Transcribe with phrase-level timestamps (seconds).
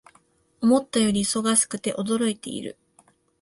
[0.61, 2.75] 思ったより忙しくて驚いている